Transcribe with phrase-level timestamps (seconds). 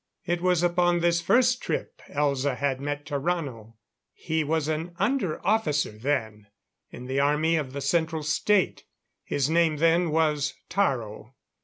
[0.25, 3.75] It was upon this first trip Elza had met Tarrano.
[4.13, 6.47] He was an under officer then,
[6.89, 8.85] in the Army of the Central State
[9.23, 11.35] his name then was Taro.